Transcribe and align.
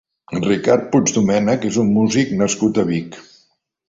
Ricard 0.51 0.87
Puigdomènech 0.95 1.67
és 1.71 1.77
un 1.83 1.91
músic 1.97 2.31
nascut 2.43 2.81
a 2.85 2.87
Vic. 2.89 3.21